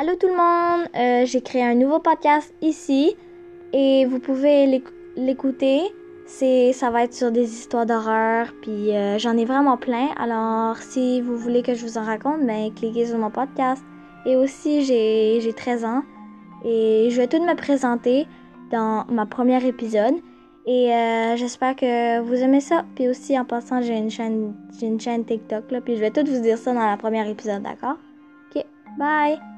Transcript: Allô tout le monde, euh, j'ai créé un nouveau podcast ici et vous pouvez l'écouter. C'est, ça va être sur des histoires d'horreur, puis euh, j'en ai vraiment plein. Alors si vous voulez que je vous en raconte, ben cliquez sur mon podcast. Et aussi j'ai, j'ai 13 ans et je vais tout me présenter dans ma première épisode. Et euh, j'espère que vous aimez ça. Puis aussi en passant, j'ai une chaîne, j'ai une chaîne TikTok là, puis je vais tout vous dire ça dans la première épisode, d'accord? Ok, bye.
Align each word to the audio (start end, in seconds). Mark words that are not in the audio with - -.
Allô 0.00 0.14
tout 0.14 0.28
le 0.28 0.36
monde, 0.36 0.86
euh, 0.94 1.26
j'ai 1.26 1.40
créé 1.40 1.60
un 1.60 1.74
nouveau 1.74 1.98
podcast 1.98 2.54
ici 2.62 3.16
et 3.72 4.06
vous 4.06 4.20
pouvez 4.20 4.80
l'écouter. 5.16 5.80
C'est, 6.24 6.72
ça 6.72 6.90
va 6.90 7.02
être 7.02 7.14
sur 7.14 7.32
des 7.32 7.52
histoires 7.52 7.84
d'horreur, 7.84 8.46
puis 8.62 8.94
euh, 8.94 9.18
j'en 9.18 9.36
ai 9.36 9.44
vraiment 9.44 9.76
plein. 9.76 10.10
Alors 10.16 10.76
si 10.76 11.20
vous 11.20 11.36
voulez 11.36 11.64
que 11.64 11.74
je 11.74 11.84
vous 11.84 11.98
en 11.98 12.04
raconte, 12.04 12.46
ben 12.46 12.72
cliquez 12.72 13.06
sur 13.06 13.18
mon 13.18 13.32
podcast. 13.32 13.82
Et 14.24 14.36
aussi 14.36 14.84
j'ai, 14.84 15.40
j'ai 15.40 15.52
13 15.52 15.84
ans 15.84 16.04
et 16.64 17.08
je 17.10 17.16
vais 17.16 17.26
tout 17.26 17.42
me 17.44 17.56
présenter 17.56 18.28
dans 18.70 19.04
ma 19.08 19.26
première 19.26 19.64
épisode. 19.64 20.14
Et 20.64 20.94
euh, 20.94 21.34
j'espère 21.34 21.74
que 21.74 22.20
vous 22.20 22.34
aimez 22.34 22.60
ça. 22.60 22.84
Puis 22.94 23.08
aussi 23.08 23.36
en 23.36 23.44
passant, 23.44 23.82
j'ai 23.82 23.98
une 23.98 24.12
chaîne, 24.12 24.54
j'ai 24.78 24.86
une 24.86 25.00
chaîne 25.00 25.24
TikTok 25.24 25.72
là, 25.72 25.80
puis 25.80 25.96
je 25.96 26.00
vais 26.02 26.12
tout 26.12 26.24
vous 26.24 26.40
dire 26.40 26.56
ça 26.56 26.72
dans 26.72 26.86
la 26.86 26.96
première 26.96 27.26
épisode, 27.26 27.64
d'accord? 27.64 27.96
Ok, 28.54 28.64
bye. 28.96 29.57